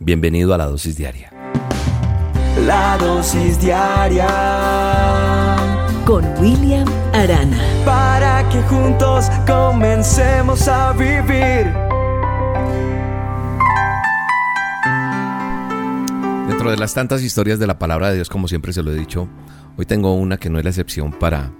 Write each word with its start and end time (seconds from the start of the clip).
Bienvenido 0.00 0.54
a 0.54 0.58
la 0.58 0.66
dosis 0.66 0.96
diaria. 0.96 1.32
La 2.64 2.96
dosis 2.98 3.60
diaria 3.60 4.28
con 6.06 6.24
William 6.38 6.86
Arana. 7.12 7.58
Para 7.84 8.48
que 8.48 8.62
juntos 8.62 9.28
comencemos 9.44 10.68
a 10.68 10.92
vivir. 10.92 11.66
Dentro 16.46 16.70
de 16.70 16.76
las 16.76 16.94
tantas 16.94 17.24
historias 17.24 17.58
de 17.58 17.66
la 17.66 17.80
palabra 17.80 18.10
de 18.10 18.14
Dios, 18.14 18.28
como 18.28 18.46
siempre 18.46 18.72
se 18.72 18.84
lo 18.84 18.92
he 18.92 18.96
dicho, 18.96 19.28
hoy 19.76 19.84
tengo 19.84 20.14
una 20.14 20.36
que 20.36 20.48
no 20.48 20.58
es 20.58 20.64
la 20.64 20.70
excepción 20.70 21.10
para, 21.10 21.50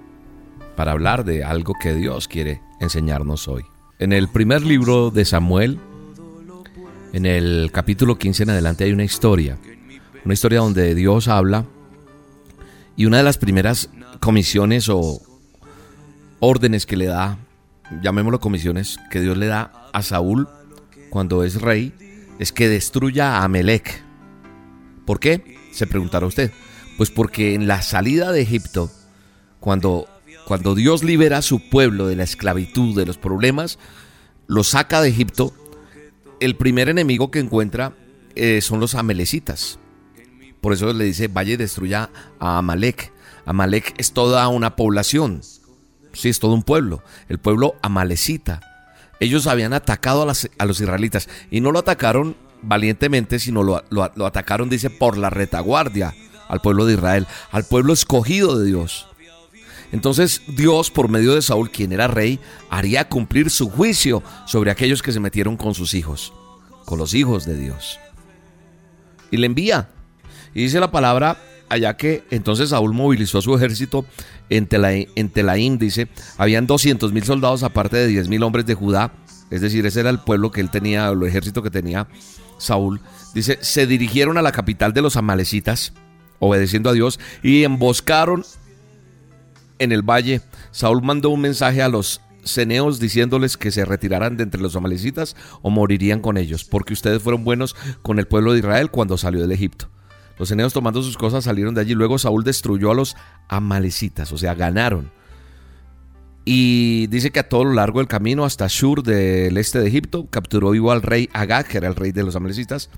para 0.77 0.93
hablar 0.93 1.25
de 1.25 1.43
algo 1.43 1.73
que 1.73 1.93
Dios 1.93 2.29
quiere 2.29 2.61
enseñarnos 2.79 3.49
hoy. 3.49 3.63
En 3.99 4.13
el 4.13 4.29
primer 4.29 4.61
libro 4.61 5.11
de 5.11 5.25
Samuel, 5.25 5.77
en 7.13 7.25
el 7.25 7.71
capítulo 7.71 8.17
15 8.17 8.43
en 8.43 8.49
adelante 8.51 8.83
hay 8.83 8.91
una 8.91 9.03
historia, 9.03 9.57
una 10.25 10.33
historia 10.33 10.59
donde 10.59 10.93
Dios 10.95 11.27
habla 11.27 11.65
y 12.95 13.05
una 13.05 13.17
de 13.17 13.23
las 13.23 13.37
primeras 13.37 13.89
comisiones 14.19 14.89
o 14.89 15.21
órdenes 16.39 16.85
que 16.85 16.97
le 16.97 17.05
da, 17.05 17.37
llamémoslo 18.01 18.39
comisiones, 18.39 18.99
que 19.09 19.21
Dios 19.21 19.37
le 19.37 19.47
da 19.47 19.89
a 19.93 20.01
Saúl 20.03 20.47
cuando 21.09 21.43
es 21.43 21.61
rey, 21.61 21.93
es 22.39 22.51
que 22.51 22.69
destruya 22.69 23.37
a 23.37 23.43
Amelec. 23.43 24.03
¿Por 25.05 25.19
qué? 25.19 25.57
Se 25.71 25.87
preguntará 25.87 26.25
usted. 26.25 26.51
Pues 26.97 27.09
porque 27.09 27.53
en 27.53 27.67
la 27.67 27.81
salida 27.81 28.31
de 28.31 28.41
Egipto, 28.41 28.91
cuando, 29.59 30.07
cuando 30.45 30.75
Dios 30.75 31.03
libera 31.03 31.37
a 31.37 31.41
su 31.41 31.69
pueblo 31.69 32.07
de 32.07 32.15
la 32.15 32.23
esclavitud, 32.23 32.95
de 32.95 33.05
los 33.05 33.17
problemas, 33.17 33.79
lo 34.47 34.63
saca 34.63 35.01
de 35.01 35.09
Egipto, 35.09 35.53
el 36.39 36.55
primer 36.55 36.89
enemigo 36.89 37.31
que 37.31 37.39
encuentra 37.39 37.93
eh, 38.35 38.61
son 38.61 38.79
los 38.79 38.95
amelecitas. 38.95 39.79
Por 40.61 40.73
eso 40.73 40.91
le 40.93 41.05
dice, 41.05 41.27
vaya 41.27 41.53
y 41.53 41.57
destruya 41.57 42.09
a 42.39 42.57
Amalek. 42.57 43.11
Amalek 43.45 43.93
es 43.97 44.11
toda 44.11 44.47
una 44.47 44.75
población. 44.75 45.41
Sí, 46.13 46.29
es 46.29 46.39
todo 46.39 46.53
un 46.53 46.63
pueblo. 46.63 47.03
El 47.29 47.39
pueblo 47.39 47.75
amalecita. 47.81 48.61
Ellos 49.19 49.47
habían 49.47 49.73
atacado 49.73 50.23
a, 50.23 50.65
los 50.65 50.81
israelitas 50.81 51.29
y 51.51 51.61
no 51.61 51.71
lo 51.71 51.79
atacaron 51.79 52.35
valientemente, 52.61 53.39
sino 53.39 53.63
lo 53.63 54.25
atacaron, 54.25 54.69
dice, 54.69 54.89
por 54.89 55.17
la 55.17 55.29
retaguardia 55.29 56.13
al 56.49 56.61
pueblo 56.61 56.85
de 56.85 56.93
Israel, 56.93 57.27
al 57.51 57.63
pueblo 57.63 57.93
escogido 57.93 58.57
de 58.57 58.65
Dios. 58.65 59.08
Entonces 59.91 60.41
Dios, 60.47 60.91
por 60.91 61.09
medio 61.09 61.35
de 61.35 61.41
Saúl, 61.41 61.71
quien 61.71 61.91
era 61.91 62.07
rey, 62.07 62.39
haría 62.69 63.09
cumplir 63.09 63.49
su 63.49 63.69
juicio 63.69 64.23
sobre 64.45 64.71
aquellos 64.71 65.01
que 65.01 65.11
se 65.11 65.19
metieron 65.19 65.57
con 65.57 65.73
sus 65.73 65.93
hijos, 65.93 66.33
con 66.85 66.99
los 66.99 67.13
hijos 67.13 67.45
de 67.45 67.57
Dios. 67.57 67.99
Y 69.31 69.37
le 69.37 69.45
envía. 69.45 69.89
Y 70.53 70.63
dice 70.63 70.79
la 70.79 70.91
palabra 70.91 71.37
allá 71.69 71.95
que 71.95 72.23
entonces 72.31 72.69
Saúl 72.69 72.93
movilizó 72.93 73.37
a 73.37 73.41
su 73.41 73.55
ejército 73.55 74.05
en, 74.49 74.67
Telaín, 74.67 75.77
dice, 75.77 76.07
habían 76.37 76.67
200 76.67 77.13
mil 77.13 77.23
soldados 77.23 77.63
aparte 77.63 77.97
de 77.97 78.07
10 78.07 78.27
mil 78.27 78.43
hombres 78.43 78.65
de 78.65 78.73
Judá, 78.73 79.13
es 79.51 79.61
decir, 79.61 79.85
ese 79.85 80.01
era 80.01 80.09
el 80.09 80.19
pueblo 80.19 80.51
que 80.51 80.61
él 80.61 80.69
tenía, 80.69 81.07
el 81.09 81.23
ejército 81.23 81.63
que 81.63 81.69
tenía 81.69 82.07
Saúl. 82.57 83.01
Dice, 83.33 83.57
se 83.61 83.87
dirigieron 83.87 84.37
a 84.37 84.41
la 84.41 84.51
capital 84.51 84.93
de 84.93 85.01
los 85.01 85.17
amalecitas, 85.17 85.93
obedeciendo 86.39 86.89
a 86.89 86.93
Dios, 86.93 87.19
y 87.41 87.63
emboscaron 87.63 88.43
en 89.79 89.91
el 89.91 90.01
valle, 90.01 90.41
Saúl 90.71 91.01
mandó 91.01 91.29
un 91.29 91.41
mensaje 91.41 91.81
a 91.81 91.89
los 91.89 92.21
ceneos 92.43 92.99
diciéndoles 92.99 93.57
que 93.57 93.71
se 93.71 93.85
retiraran 93.85 94.37
de 94.37 94.43
entre 94.43 94.61
los 94.61 94.75
amalecitas 94.75 95.35
o 95.61 95.69
morirían 95.69 96.21
con 96.21 96.37
ellos, 96.37 96.63
porque 96.63 96.93
ustedes 96.93 97.21
fueron 97.21 97.43
buenos 97.43 97.75
con 98.01 98.19
el 98.19 98.27
pueblo 98.27 98.53
de 98.53 98.59
Israel 98.59 98.91
cuando 98.91 99.17
salió 99.17 99.41
del 99.41 99.51
Egipto. 99.51 99.89
Los 100.37 100.49
ceneos 100.49 100.71
tomando 100.71 101.03
sus 101.03 101.17
cosas 101.17 101.43
salieron 101.43 101.75
de 101.75 101.81
allí. 101.81 101.93
Luego 101.93 102.17
Saúl 102.17 102.45
destruyó 102.45 102.91
a 102.91 102.95
los 102.95 103.17
amalecitas, 103.49 104.31
o 104.31 104.37
sea, 104.37 104.55
ganaron. 104.55 105.11
Y 106.45 107.07
dice 107.07 107.31
que 107.31 107.41
a 107.41 107.49
todo 107.49 107.65
lo 107.65 107.73
largo 107.73 107.99
del 107.99 108.07
camino 108.07 108.45
hasta 108.45 108.67
Shur 108.69 109.03
del 109.03 109.57
este 109.57 109.79
de 109.79 109.87
Egipto 109.87 110.27
capturó 110.29 110.71
vivo 110.71 110.91
al 110.91 111.01
rey 111.01 111.29
Agag, 111.33 111.67
que 111.67 111.77
era 111.77 111.89
el 111.89 111.95
rey 111.95 112.13
de 112.13 112.23
los 112.23 112.37
amalecitas, 112.37 112.89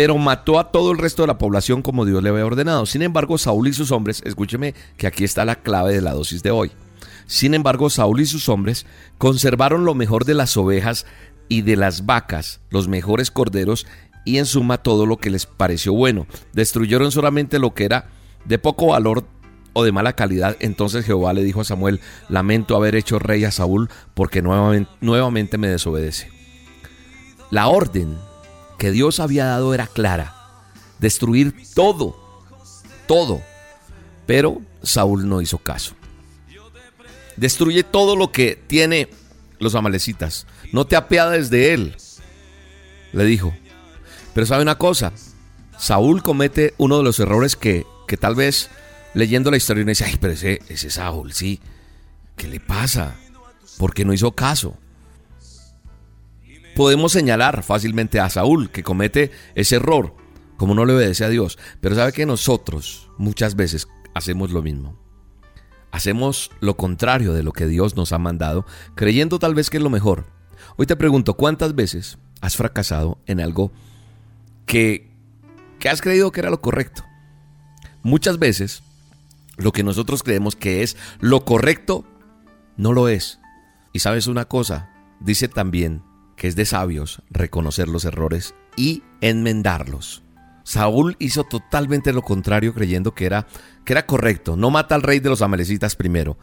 pero 0.00 0.16
mató 0.16 0.58
a 0.58 0.72
todo 0.72 0.92
el 0.92 0.96
resto 0.96 1.22
de 1.22 1.26
la 1.26 1.36
población 1.36 1.82
como 1.82 2.06
Dios 2.06 2.22
le 2.22 2.30
había 2.30 2.46
ordenado. 2.46 2.86
Sin 2.86 3.02
embargo, 3.02 3.36
Saúl 3.36 3.68
y 3.68 3.74
sus 3.74 3.92
hombres, 3.92 4.22
escúcheme 4.24 4.74
que 4.96 5.06
aquí 5.06 5.24
está 5.24 5.44
la 5.44 5.56
clave 5.56 5.92
de 5.92 6.00
la 6.00 6.14
dosis 6.14 6.42
de 6.42 6.50
hoy. 6.50 6.72
Sin 7.26 7.52
embargo, 7.52 7.90
Saúl 7.90 8.22
y 8.22 8.24
sus 8.24 8.48
hombres 8.48 8.86
conservaron 9.18 9.84
lo 9.84 9.94
mejor 9.94 10.24
de 10.24 10.32
las 10.32 10.56
ovejas 10.56 11.04
y 11.50 11.60
de 11.60 11.76
las 11.76 12.06
vacas, 12.06 12.62
los 12.70 12.88
mejores 12.88 13.30
corderos 13.30 13.86
y 14.24 14.38
en 14.38 14.46
suma 14.46 14.78
todo 14.78 15.04
lo 15.04 15.18
que 15.18 15.28
les 15.28 15.44
pareció 15.44 15.92
bueno. 15.92 16.26
Destruyeron 16.54 17.12
solamente 17.12 17.58
lo 17.58 17.74
que 17.74 17.84
era 17.84 18.08
de 18.46 18.58
poco 18.58 18.86
valor 18.86 19.26
o 19.74 19.84
de 19.84 19.92
mala 19.92 20.14
calidad. 20.14 20.56
Entonces 20.60 21.04
Jehová 21.04 21.34
le 21.34 21.44
dijo 21.44 21.60
a 21.60 21.64
Samuel, 21.64 22.00
lamento 22.30 22.74
haber 22.74 22.96
hecho 22.96 23.18
rey 23.18 23.44
a 23.44 23.50
Saúl 23.50 23.90
porque 24.14 24.40
nuevamente, 24.40 24.90
nuevamente 25.02 25.58
me 25.58 25.68
desobedece. 25.68 26.30
La 27.50 27.68
orden 27.68 28.16
que 28.80 28.90
Dios 28.90 29.20
había 29.20 29.44
dado 29.44 29.74
era 29.74 29.86
clara. 29.86 30.34
Destruir 31.00 31.54
todo, 31.74 32.16
todo. 33.06 33.42
Pero 34.26 34.62
Saúl 34.82 35.28
no 35.28 35.42
hizo 35.42 35.58
caso. 35.58 35.94
Destruye 37.36 37.84
todo 37.84 38.16
lo 38.16 38.32
que 38.32 38.56
tiene 38.56 39.10
los 39.58 39.74
amalecitas. 39.74 40.46
No 40.72 40.86
te 40.86 40.96
apiades 40.96 41.50
de 41.50 41.74
él. 41.74 41.96
Le 43.12 43.24
dijo. 43.26 43.54
Pero 44.32 44.46
sabe 44.46 44.62
una 44.62 44.78
cosa. 44.78 45.12
Saúl 45.78 46.22
comete 46.22 46.72
uno 46.78 46.96
de 46.96 47.04
los 47.04 47.20
errores 47.20 47.56
que, 47.56 47.84
que 48.08 48.16
tal 48.16 48.34
vez 48.34 48.70
leyendo 49.12 49.50
la 49.50 49.58
historia 49.58 49.82
uno 49.82 49.90
dice, 49.90 50.06
ay, 50.06 50.16
pero 50.18 50.32
ese, 50.32 50.62
ese 50.70 50.88
Saúl, 50.88 51.34
sí. 51.34 51.60
¿Qué 52.34 52.48
le 52.48 52.60
pasa? 52.60 53.14
Porque 53.76 54.06
no 54.06 54.14
hizo 54.14 54.32
caso 54.32 54.74
podemos 56.80 57.12
señalar 57.12 57.62
fácilmente 57.62 58.20
a 58.20 58.30
Saúl 58.30 58.70
que 58.70 58.82
comete 58.82 59.32
ese 59.54 59.76
error, 59.76 60.14
como 60.56 60.74
no 60.74 60.86
le 60.86 60.94
obedece 60.94 61.26
a 61.26 61.28
Dios. 61.28 61.58
Pero 61.82 61.94
sabe 61.94 62.14
que 62.14 62.24
nosotros 62.24 63.10
muchas 63.18 63.54
veces 63.54 63.86
hacemos 64.14 64.50
lo 64.50 64.62
mismo. 64.62 64.98
Hacemos 65.92 66.50
lo 66.60 66.78
contrario 66.78 67.34
de 67.34 67.42
lo 67.42 67.52
que 67.52 67.66
Dios 67.66 67.96
nos 67.96 68.12
ha 68.12 68.18
mandado, 68.18 68.64
creyendo 68.94 69.38
tal 69.38 69.54
vez 69.54 69.68
que 69.68 69.76
es 69.76 69.82
lo 69.82 69.90
mejor. 69.90 70.24
Hoy 70.78 70.86
te 70.86 70.96
pregunto, 70.96 71.34
¿cuántas 71.34 71.74
veces 71.74 72.16
has 72.40 72.56
fracasado 72.56 73.18
en 73.26 73.40
algo 73.40 73.72
que, 74.64 75.12
que 75.80 75.90
has 75.90 76.00
creído 76.00 76.32
que 76.32 76.40
era 76.40 76.48
lo 76.48 76.62
correcto? 76.62 77.04
Muchas 78.02 78.38
veces 78.38 78.82
lo 79.58 79.72
que 79.72 79.82
nosotros 79.82 80.22
creemos 80.22 80.56
que 80.56 80.82
es 80.82 80.96
lo 81.18 81.44
correcto 81.44 82.06
no 82.78 82.94
lo 82.94 83.10
es. 83.10 83.38
Y 83.92 83.98
sabes 83.98 84.28
una 84.28 84.46
cosa, 84.46 84.88
dice 85.20 85.46
también 85.46 86.08
que 86.40 86.48
es 86.48 86.56
de 86.56 86.64
sabios 86.64 87.20
reconocer 87.28 87.86
los 87.86 88.06
errores 88.06 88.54
y 88.74 89.02
enmendarlos. 89.20 90.22
Saúl 90.64 91.14
hizo 91.18 91.44
totalmente 91.44 92.14
lo 92.14 92.22
contrario 92.22 92.72
creyendo 92.72 93.14
que 93.14 93.26
era, 93.26 93.46
que 93.84 93.92
era 93.92 94.06
correcto. 94.06 94.56
No 94.56 94.70
mata 94.70 94.94
al 94.94 95.02
rey 95.02 95.20
de 95.20 95.28
los 95.28 95.42
amalecitas 95.42 95.96
primero. 95.96 96.38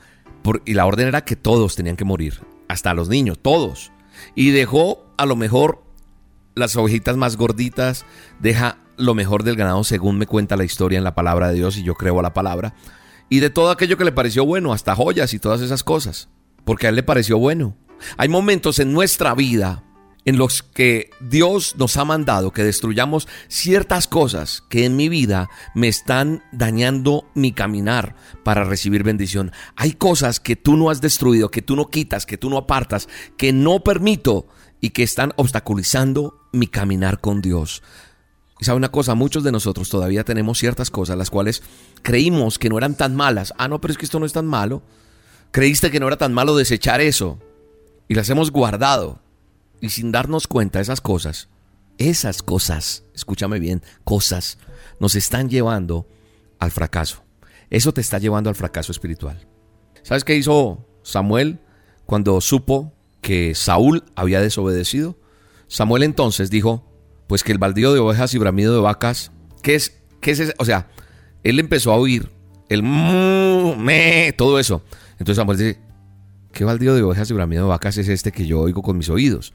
y 0.66 0.75
la 0.75 0.85
orden 0.85 1.08
era 1.08 1.25
que 1.25 1.35
todos 1.35 1.75
tenían 1.75 1.96
que 1.96 2.06
morir. 2.06 2.41
Hasta 2.68 2.94
los 2.94 3.09
niños, 3.09 3.40
todos. 3.41 3.91
Y 4.35 4.52
dejó 4.52 5.03
a 5.18 5.25
lo 5.25 5.35
mejor 5.35 5.84
las 6.53 6.75
ovejitas 6.75 7.18
más 7.18 7.35
gorditas. 7.35 8.06
Deja 8.40 8.78
lo 8.97 9.16
mejor 9.16 9.41
del 9.41 9.56
ganado 9.56 9.84
según 9.84 10.19
me 10.19 10.28
cuenta 10.28 10.58
la 10.58 10.64
historia 10.64 11.00
en 11.00 11.06
la 11.06 11.16
palabra 11.16 11.47
de 11.47 11.56
Dios 11.56 11.75
y 11.75 11.81
yo 11.81 11.96
creo 11.96 12.19
a 12.19 12.24
la 12.24 12.35
palabra. 12.35 12.75
Y 13.29 13.40
de 13.40 13.50
todo 13.50 13.72
aquello 13.72 13.97
que 13.97 14.06
le 14.06 14.12
pareció 14.12 14.46
bueno, 14.46 14.74
hasta 14.74 14.94
joyas 14.94 15.34
y 15.34 15.40
todas 15.40 15.62
esas 15.62 15.84
cosas. 15.84 16.29
Porque 16.66 16.85
a 16.85 16.90
él 16.91 16.96
le 16.96 17.02
pareció 17.02 17.40
bueno. 17.40 17.75
Hay 18.18 18.29
momentos 18.29 18.78
en 18.78 18.94
nuestra 18.94 19.34
vida 19.34 19.84
en 20.28 20.38
los 20.38 20.62
que 20.62 21.10
Dios 21.22 21.76
nos 21.78 21.96
ha 21.96 22.04
mandado 22.04 22.52
que 22.52 22.66
destruyamos 22.66 23.30
ciertas 23.48 24.08
cosas 24.08 24.62
que 24.68 24.84
en 24.84 24.97
mi 24.97 25.08
vida 25.08 25.50
me 25.74 25.88
están 25.88 26.44
dañando 26.52 27.26
mi 27.34 27.53
caminar 27.53 28.14
para 28.44 28.66
recibir 28.66 29.03
bendición. 29.03 29.53
Hay 29.78 29.94
cosas 29.94 30.41
que 30.41 30.58
tú 30.58 30.76
no 30.76 30.90
has 30.90 31.00
destruido, 31.00 31.50
que 31.50 31.62
tú 31.62 31.78
no 31.78 31.88
quitas, 31.88 32.26
que 32.26 32.38
tú 32.38 32.50
no 32.50 32.58
apartas, 32.58 33.08
que 33.38 33.53
no 33.53 33.79
permito 33.85 34.47
y 34.82 34.90
que 34.90 35.03
están 35.03 35.32
obstaculizando 35.38 36.38
mi 36.52 36.68
caminar 36.68 37.22
con 37.22 37.41
Dios. 37.41 37.82
Y 38.59 38.66
sabe 38.66 38.76
una 38.76 38.91
cosa, 38.91 39.16
muchos 39.16 39.46
de 39.46 39.53
nosotros 39.53 39.90
todavía 39.90 40.26
tenemos 40.26 40.58
ciertas 40.58 40.91
cosas 40.91 41.18
las 41.18 41.30
cuales 41.30 41.64
creímos 42.02 42.59
que 42.59 42.68
no 42.68 42.78
eran 42.78 42.96
tan 42.96 43.16
malas. 43.16 43.53
Ah, 43.58 43.70
no, 43.70 43.80
pero 43.80 43.94
es 43.94 43.97
que 43.97 44.03
esto 44.03 44.20
no 44.20 44.26
es 44.26 44.34
tan 44.34 44.46
malo. 44.46 44.84
Creíste 45.52 45.90
que 45.90 46.02
no 46.02 46.08
era 46.08 46.18
tan 46.18 46.34
malo 46.34 46.58
desechar 46.58 47.00
eso 47.00 47.40
y 48.09 48.16
las 48.16 48.30
hemos 48.30 48.52
guardado 48.52 49.22
y 49.82 49.90
sin 49.90 50.12
darnos 50.12 50.47
cuenta 50.47 50.79
esas 50.79 51.02
cosas, 51.02 51.50
esas 51.97 52.41
cosas, 52.44 53.03
escúchame 53.14 53.59
bien, 53.59 53.82
cosas, 54.03 54.58
nos 55.00 55.16
están 55.16 55.50
llevando 55.50 56.08
al 56.59 56.72
fracaso. 56.72 57.24
Eso 57.70 57.94
te 57.94 58.02
está 58.02 58.18
llevando 58.20 58.50
al 58.50 58.56
fracaso 58.56 58.91
espiritual. 58.91 59.47
¿Sabes 60.03 60.24
qué 60.24 60.35
hizo 60.35 60.85
Samuel 61.03 61.59
cuando 62.06 62.40
supo 62.41 62.94
que 63.22 63.56
Saúl 63.56 64.06
había 64.16 64.41
desobedecido? 64.41 65.18
Samuel 65.68 66.03
entonces 66.03 66.50
dijo, 66.50 66.90
Pues 67.28 67.44
que 67.44 67.52
el 67.52 67.58
baldío 67.58 67.94
de 67.94 68.00
ovejas 68.00 68.34
y 68.34 68.38
bramido 68.38 68.73
de 68.73 68.80
vacas, 68.80 69.32
¿qué 69.62 69.76
es? 69.76 70.02
¿Qué 70.22 70.32
es 70.32 70.40
ese? 70.40 70.53
O 70.59 70.66
sea, 70.66 70.90
él 71.44 71.59
empezó 71.59 71.91
a 71.91 71.97
oír 71.97 72.32
el 72.70 72.84
me, 72.84 74.34
todo 74.38 74.59
eso. 74.59 74.84
Entonces 75.14 75.38
Samuel 75.38 75.58
dice, 75.58 75.80
¿qué 76.53 76.64
baldío 76.64 76.96
de 76.96 77.02
ovejas 77.02 77.30
y 77.30 77.34
bramido 77.34 77.64
de 77.64 77.70
vacas 77.70 77.97
es 77.97 78.08
este 78.08 78.32
que 78.32 78.46
yo 78.46 78.59
oigo 78.59 78.82
con 78.82 78.97
mis 78.97 79.09
oídos? 79.09 79.53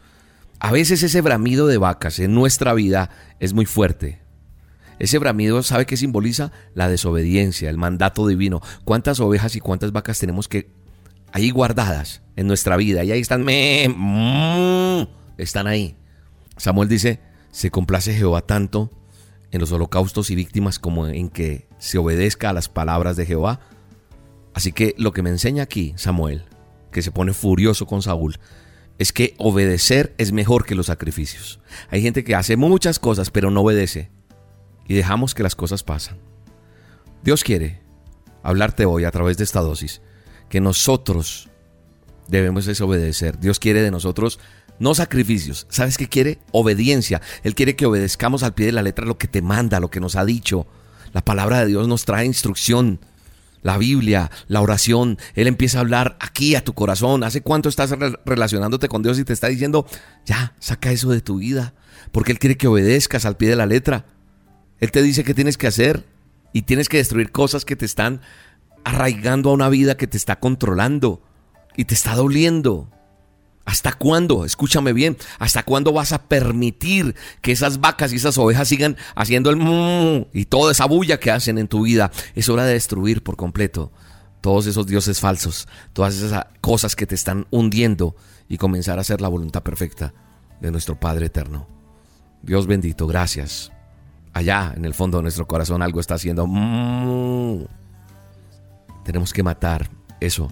A 0.64 0.70
veces 0.70 1.02
ese 1.02 1.20
bramido 1.22 1.66
de 1.66 1.76
vacas 1.76 2.20
en 2.20 2.34
nuestra 2.34 2.72
vida 2.72 3.10
es 3.40 3.52
muy 3.52 3.66
fuerte. 3.66 4.20
Ese 5.00 5.18
bramido, 5.18 5.60
¿sabe 5.64 5.86
qué 5.86 5.96
simboliza? 5.96 6.52
La 6.72 6.88
desobediencia, 6.88 7.68
el 7.68 7.78
mandato 7.78 8.28
divino. 8.28 8.62
¿Cuántas 8.84 9.18
ovejas 9.18 9.56
y 9.56 9.60
cuántas 9.60 9.90
vacas 9.90 10.20
tenemos 10.20 10.46
que 10.46 10.70
ahí 11.32 11.50
guardadas 11.50 12.22
en 12.36 12.46
nuestra 12.46 12.76
vida? 12.76 13.02
Y 13.02 13.10
ahí 13.10 13.18
están, 13.18 13.42
me, 13.42 13.88
están 15.36 15.66
ahí. 15.66 15.96
Samuel 16.56 16.88
dice, 16.88 17.18
se 17.50 17.72
complace 17.72 18.14
Jehová 18.14 18.42
tanto 18.42 18.92
en 19.50 19.60
los 19.60 19.72
holocaustos 19.72 20.30
y 20.30 20.36
víctimas 20.36 20.78
como 20.78 21.08
en 21.08 21.28
que 21.28 21.66
se 21.78 21.98
obedezca 21.98 22.50
a 22.50 22.52
las 22.52 22.68
palabras 22.68 23.16
de 23.16 23.26
Jehová. 23.26 23.58
Así 24.54 24.70
que 24.70 24.94
lo 24.96 25.10
que 25.10 25.22
me 25.22 25.30
enseña 25.30 25.64
aquí 25.64 25.92
Samuel, 25.96 26.44
que 26.92 27.02
se 27.02 27.10
pone 27.10 27.32
furioso 27.32 27.84
con 27.84 28.00
Saúl, 28.00 28.38
es 28.98 29.12
que 29.12 29.34
obedecer 29.38 30.14
es 30.18 30.32
mejor 30.32 30.64
que 30.64 30.74
los 30.74 30.86
sacrificios. 30.86 31.60
Hay 31.90 32.02
gente 32.02 32.24
que 32.24 32.34
hace 32.34 32.56
muchas 32.56 32.98
cosas 32.98 33.30
pero 33.30 33.50
no 33.50 33.62
obedece 33.62 34.10
y 34.86 34.94
dejamos 34.94 35.34
que 35.34 35.42
las 35.42 35.56
cosas 35.56 35.82
pasan. 35.82 36.18
Dios 37.22 37.44
quiere 37.44 37.80
hablarte 38.42 38.84
hoy 38.84 39.04
a 39.04 39.10
través 39.10 39.36
de 39.36 39.44
esta 39.44 39.60
dosis 39.60 40.02
que 40.48 40.60
nosotros 40.60 41.48
debemos 42.28 42.66
desobedecer. 42.66 43.38
Dios 43.38 43.58
quiere 43.58 43.82
de 43.82 43.90
nosotros 43.90 44.38
no 44.78 44.94
sacrificios. 44.94 45.66
¿Sabes 45.70 45.96
qué 45.96 46.08
quiere? 46.08 46.38
Obediencia. 46.50 47.22
Él 47.44 47.54
quiere 47.54 47.76
que 47.76 47.86
obedezcamos 47.86 48.42
al 48.42 48.54
pie 48.54 48.66
de 48.66 48.72
la 48.72 48.82
letra 48.82 49.06
lo 49.06 49.18
que 49.18 49.28
te 49.28 49.40
manda, 49.40 49.80
lo 49.80 49.90
que 49.90 50.00
nos 50.00 50.16
ha 50.16 50.24
dicho. 50.24 50.66
La 51.12 51.24
palabra 51.24 51.60
de 51.60 51.66
Dios 51.66 51.86
nos 51.88 52.04
trae 52.04 52.26
instrucción. 52.26 52.98
La 53.62 53.78
Biblia, 53.78 54.30
la 54.48 54.60
oración, 54.60 55.18
Él 55.34 55.46
empieza 55.46 55.78
a 55.78 55.82
hablar 55.82 56.16
aquí 56.20 56.54
a 56.54 56.64
tu 56.64 56.74
corazón. 56.74 57.22
¿Hace 57.24 57.42
cuánto 57.42 57.68
estás 57.68 57.94
relacionándote 58.24 58.88
con 58.88 59.02
Dios 59.02 59.18
y 59.18 59.24
te 59.24 59.32
está 59.32 59.48
diciendo, 59.48 59.86
ya, 60.24 60.54
saca 60.58 60.90
eso 60.90 61.10
de 61.10 61.20
tu 61.20 61.38
vida? 61.38 61.74
Porque 62.10 62.32
Él 62.32 62.38
quiere 62.38 62.56
que 62.56 62.68
obedezcas 62.68 63.24
al 63.24 63.36
pie 63.36 63.48
de 63.48 63.56
la 63.56 63.66
letra. 63.66 64.06
Él 64.80 64.90
te 64.90 65.02
dice 65.02 65.22
qué 65.22 65.32
tienes 65.32 65.56
que 65.56 65.68
hacer 65.68 66.04
y 66.52 66.62
tienes 66.62 66.88
que 66.88 66.96
destruir 66.96 67.30
cosas 67.30 67.64
que 67.64 67.76
te 67.76 67.84
están 67.84 68.20
arraigando 68.84 69.50
a 69.50 69.54
una 69.54 69.68
vida 69.68 69.96
que 69.96 70.06
te 70.06 70.16
está 70.16 70.40
controlando 70.40 71.22
y 71.76 71.84
te 71.84 71.94
está 71.94 72.14
doliendo. 72.14 72.90
¿Hasta 73.64 73.92
cuándo? 73.92 74.44
Escúchame 74.44 74.92
bien. 74.92 75.16
¿Hasta 75.38 75.62
cuándo 75.62 75.92
vas 75.92 76.12
a 76.12 76.22
permitir 76.22 77.14
que 77.40 77.52
esas 77.52 77.80
vacas 77.80 78.12
y 78.12 78.16
esas 78.16 78.36
ovejas 78.38 78.68
sigan 78.68 78.96
haciendo 79.14 79.50
el 79.50 80.26
y 80.32 80.46
toda 80.46 80.72
esa 80.72 80.86
bulla 80.86 81.20
que 81.20 81.30
hacen 81.30 81.58
en 81.58 81.68
tu 81.68 81.82
vida? 81.82 82.10
Es 82.34 82.48
hora 82.48 82.64
de 82.64 82.72
destruir 82.72 83.22
por 83.22 83.36
completo 83.36 83.92
todos 84.40 84.66
esos 84.66 84.86
dioses 84.86 85.20
falsos, 85.20 85.68
todas 85.92 86.16
esas 86.16 86.46
cosas 86.60 86.96
que 86.96 87.06
te 87.06 87.14
están 87.14 87.46
hundiendo 87.50 88.16
y 88.48 88.58
comenzar 88.58 88.98
a 88.98 89.02
hacer 89.02 89.20
la 89.20 89.28
voluntad 89.28 89.62
perfecta 89.62 90.12
de 90.60 90.70
nuestro 90.72 90.98
Padre 90.98 91.26
eterno. 91.26 91.68
Dios 92.42 92.66
bendito, 92.66 93.06
gracias. 93.06 93.70
Allá 94.32 94.72
en 94.76 94.84
el 94.84 94.94
fondo 94.94 95.18
de 95.18 95.22
nuestro 95.22 95.46
corazón 95.46 95.82
algo 95.82 96.00
está 96.00 96.14
haciendo. 96.14 96.44
Tenemos 99.04 99.32
que 99.32 99.42
matar 99.44 99.88
eso 100.20 100.50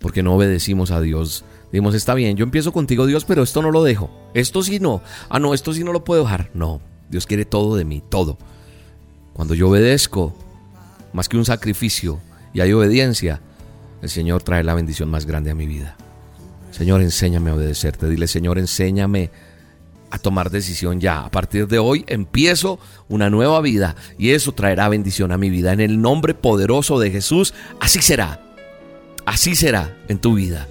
porque 0.00 0.22
no 0.22 0.34
obedecimos 0.34 0.90
a 0.90 1.00
Dios. 1.00 1.44
Dimos, 1.74 1.96
está 1.96 2.14
bien, 2.14 2.36
yo 2.36 2.44
empiezo 2.44 2.72
contigo 2.72 3.04
Dios, 3.04 3.24
pero 3.24 3.42
esto 3.42 3.60
no 3.60 3.72
lo 3.72 3.82
dejo. 3.82 4.08
Esto 4.32 4.62
sí 4.62 4.78
no. 4.78 5.02
Ah, 5.28 5.40
no, 5.40 5.54
esto 5.54 5.72
sí 5.72 5.82
no 5.82 5.92
lo 5.92 6.04
puedo 6.04 6.22
dejar. 6.22 6.48
No, 6.54 6.80
Dios 7.10 7.26
quiere 7.26 7.44
todo 7.44 7.74
de 7.74 7.84
mí, 7.84 8.00
todo. 8.08 8.38
Cuando 9.32 9.54
yo 9.54 9.68
obedezco, 9.68 10.32
más 11.12 11.28
que 11.28 11.36
un 11.36 11.44
sacrificio, 11.44 12.20
y 12.52 12.60
hay 12.60 12.72
obediencia, 12.72 13.40
el 14.02 14.08
Señor 14.08 14.44
trae 14.44 14.62
la 14.62 14.74
bendición 14.74 15.10
más 15.10 15.26
grande 15.26 15.50
a 15.50 15.56
mi 15.56 15.66
vida. 15.66 15.96
Señor, 16.70 17.02
enséñame 17.02 17.50
a 17.50 17.56
obedecerte. 17.56 18.08
Dile, 18.08 18.28
Señor, 18.28 18.60
enséñame 18.60 19.32
a 20.12 20.18
tomar 20.18 20.50
decisión 20.50 21.00
ya. 21.00 21.24
A 21.24 21.30
partir 21.32 21.66
de 21.66 21.80
hoy 21.80 22.04
empiezo 22.06 22.78
una 23.08 23.30
nueva 23.30 23.60
vida 23.60 23.96
y 24.16 24.30
eso 24.30 24.52
traerá 24.52 24.88
bendición 24.88 25.32
a 25.32 25.38
mi 25.38 25.50
vida. 25.50 25.72
En 25.72 25.80
el 25.80 26.00
nombre 26.00 26.34
poderoso 26.34 27.00
de 27.00 27.10
Jesús, 27.10 27.52
así 27.80 28.00
será. 28.00 28.40
Así 29.26 29.56
será 29.56 29.96
en 30.06 30.18
tu 30.18 30.34
vida. 30.34 30.68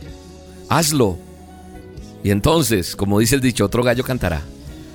Hazlo. 0.75 1.19
Y 2.23 2.31
entonces, 2.31 2.95
como 2.95 3.19
dice 3.19 3.35
el 3.35 3.41
dicho, 3.41 3.63
otro 3.63 3.83
gallo 3.83 4.03
cantará. 4.03 4.41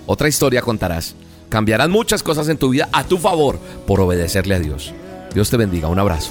Otra 0.07 0.27
historia 0.27 0.61
contarás. 0.61 1.15
Cambiarán 1.49 1.93
muchas 1.93 2.25
cosas 2.25 2.49
en 2.49 2.57
tu 2.57 2.71
vida 2.71 2.89
a 2.93 3.05
tu 3.05 3.17
favor 3.17 3.61
por 3.87 4.01
obedecerle 4.01 4.57
a 4.57 4.59
Dios. 4.59 4.93
Dios 5.33 5.51
te 5.51 5.57
bendiga. 5.57 5.87
Un 5.87 6.01
abrazo. 6.01 6.31